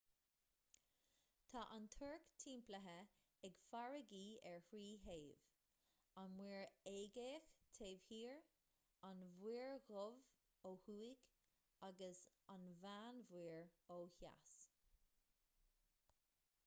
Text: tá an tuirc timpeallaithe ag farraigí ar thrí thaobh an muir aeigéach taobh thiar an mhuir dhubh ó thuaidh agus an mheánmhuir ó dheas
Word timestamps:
tá 1.53 1.61
an 1.73 1.83
tuirc 1.95 2.29
timpeallaithe 2.43 3.49
ag 3.49 3.57
farraigí 3.65 4.21
ar 4.51 4.63
thrí 4.69 4.85
thaobh 5.03 6.15
an 6.23 6.33
muir 6.39 6.63
aeigéach 6.93 7.51
taobh 7.79 8.01
thiar 8.07 8.41
an 9.11 9.21
mhuir 9.27 9.77
dhubh 9.91 10.23
ó 10.69 10.71
thuaidh 10.87 11.21
agus 11.89 12.23
an 12.55 12.65
mheánmhuir 12.79 13.61
ó 13.97 13.99
dheas 14.23 14.51